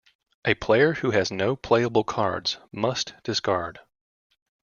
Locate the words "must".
2.71-3.13